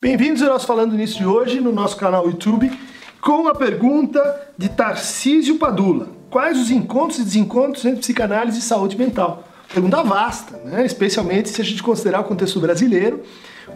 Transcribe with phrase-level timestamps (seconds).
[0.00, 2.70] Bem-vindos ao nosso Falando Nisso de hoje, no nosso canal YouTube,
[3.20, 6.06] com a pergunta de Tarcísio Padula.
[6.30, 9.42] Quais os encontros e desencontros entre psicanálise e saúde mental?
[9.74, 10.86] Pergunta vasta, né?
[10.86, 13.24] especialmente se a gente considerar o contexto brasileiro,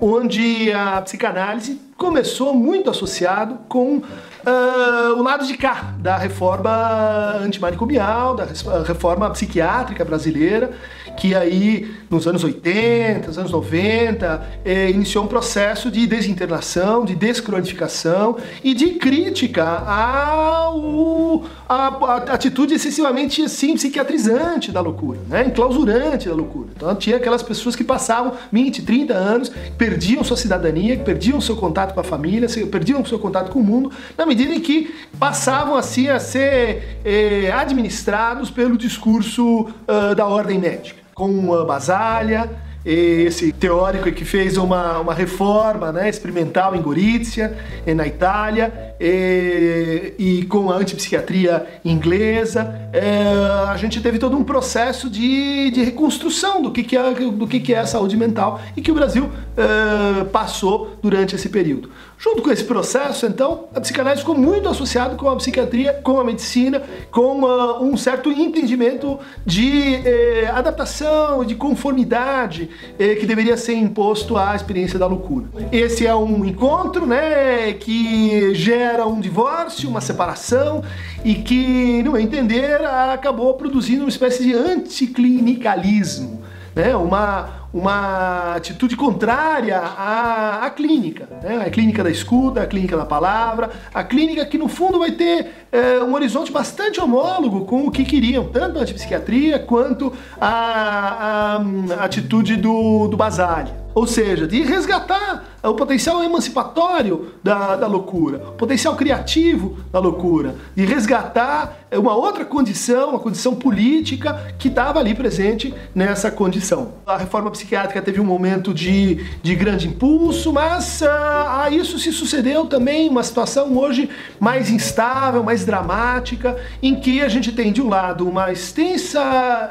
[0.00, 8.34] onde a psicanálise começou muito associado com uh, o lado de cá da reforma antimanicomial,
[8.34, 8.46] da
[8.84, 10.72] reforma psiquiátrica brasileira,
[11.16, 17.14] que aí nos anos 80, nos anos 90, eh, iniciou um processo de desinternação, de
[17.14, 25.46] descronificação e de crítica ao, a atitude excessivamente assim, psiquiatrizante da loucura, né?
[25.46, 26.68] enclausurante da loucura.
[26.74, 29.52] Então tinha aquelas pessoas que passavam 20, 30 anos,
[29.82, 33.90] perdiam sua cidadania, perdiam seu contato com a família, perdiam seu contato com o mundo,
[34.16, 40.56] na medida em que passavam assim a ser eh, administrados pelo discurso uh, da ordem
[40.56, 41.02] médica.
[41.12, 42.48] Com a Basália,
[42.84, 47.56] esse teórico que fez uma, uma reforma né, experimental em Gorizia,
[47.94, 52.88] na Itália, e, e com a antipsiquiatria inglesa.
[52.92, 53.24] É,
[53.68, 57.60] a gente teve todo um processo de, de reconstrução do que, que, é, do que,
[57.60, 61.90] que é a saúde mental e que o Brasil é, passou durante esse período.
[62.22, 66.24] Junto com esse processo, então, a psicanálise ficou muito associada com a psiquiatria, com a
[66.24, 73.74] medicina, com uh, um certo entendimento de eh, adaptação, de conformidade eh, que deveria ser
[73.74, 75.46] imposto à experiência da loucura.
[75.72, 80.84] Esse é um encontro, né, que gera um divórcio, uma separação
[81.24, 86.40] e que, no meu entender, acabou produzindo uma espécie de anticlinicalismo,
[86.72, 91.64] né, uma uma atitude contrária à, à clínica, né?
[91.66, 95.66] a clínica da escuta, a clínica da palavra, a clínica que no fundo vai ter
[95.72, 102.00] é, um horizonte bastante homólogo com o que queriam, tanto a antipsiquiatria quanto a, a,
[102.00, 103.70] a atitude do, do Basali.
[103.94, 110.56] Ou seja, de resgatar o potencial emancipatório da, da loucura, o potencial criativo da loucura,
[110.74, 116.94] de resgatar uma outra condição, uma condição política que estava ali presente nessa condição.
[117.06, 122.12] A reforma psiquiátrica teve um momento de, de grande impulso, mas uh, a isso se
[122.12, 124.08] sucedeu também uma situação hoje
[124.40, 129.20] mais instável, mais dramática, em que a gente tem de um lado uma extensa.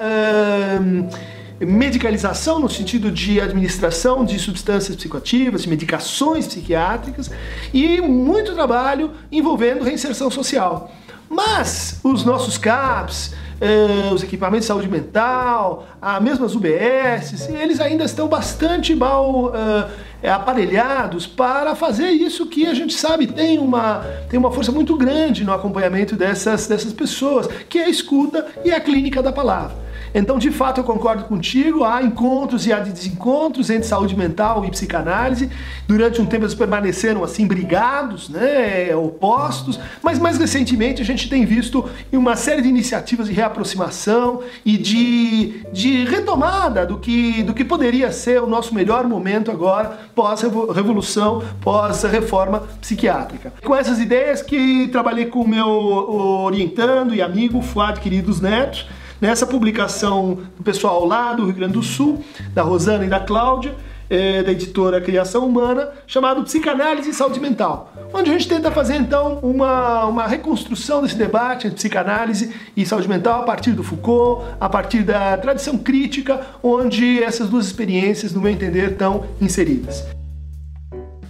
[0.00, 7.30] Uh, medicalização no sentido de administração de substâncias psicoativas, de medicações psiquiátricas
[7.72, 10.90] e muito trabalho envolvendo reinserção social.
[11.28, 18.04] Mas os nossos CAPs, eh, os equipamentos de saúde mental, as mesmas UBS, eles ainda
[18.04, 24.40] estão bastante mal eh, aparelhados para fazer isso que a gente sabe tem uma, tem
[24.40, 28.80] uma força muito grande no acompanhamento dessas, dessas pessoas, que é a escuta e a
[28.80, 29.89] clínica da palavra.
[30.14, 31.84] Então, de fato, eu concordo contigo.
[31.84, 35.50] Há encontros e há desencontros entre saúde mental e psicanálise.
[35.86, 39.78] Durante um tempo eles permaneceram assim brigados, né, opostos.
[40.02, 45.62] Mas mais recentemente a gente tem visto uma série de iniciativas de reaproximação e de,
[45.72, 52.64] de retomada do que, do que poderia ser o nosso melhor momento agora pós-revolução, pós-reforma
[52.80, 53.52] psiquiátrica.
[53.64, 58.86] Com essas ideias que trabalhei com o meu orientando e amigo Fuad Queridos Neto
[59.20, 63.74] Nessa publicação do pessoal lá do Rio Grande do Sul, da Rosana e da Cláudia,
[64.08, 68.96] é, da editora Criação Humana, chamado Psicanálise e Saúde Mental, onde a gente tenta fazer
[68.96, 74.44] então uma, uma reconstrução desse debate entre psicanálise e saúde mental a partir do Foucault,
[74.58, 80.19] a partir da tradição crítica, onde essas duas experiências, no meu entender, estão inseridas.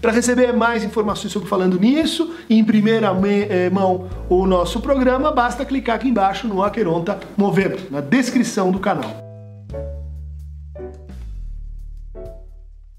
[0.01, 3.09] Para receber mais informações sobre Falando Nisso, em primeira
[3.51, 8.79] eh, mão o nosso programa, basta clicar aqui embaixo no Aqueronta Movemos, na descrição do
[8.79, 9.30] canal.